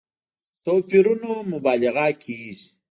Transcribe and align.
توپيرونو 0.65 1.31
مبالغه 1.51 2.07
کېږي. 2.23 2.53